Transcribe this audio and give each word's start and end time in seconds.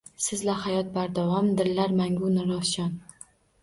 Sizla 0.27 0.55
hayot 0.63 0.89
bardavom, 0.95 1.53
dillar 1.61 1.97
mangu 2.03 2.35
nurafshon 2.41 3.01